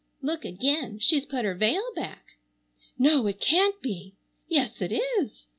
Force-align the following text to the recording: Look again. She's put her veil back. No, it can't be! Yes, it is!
Look 0.23 0.45
again. 0.45 0.97
She's 0.97 1.27
put 1.27 1.45
her 1.45 1.53
veil 1.53 1.87
back. 1.95 2.25
No, 2.97 3.27
it 3.27 3.39
can't 3.39 3.79
be! 3.83 4.15
Yes, 4.47 4.81
it 4.81 4.91
is! 4.91 5.45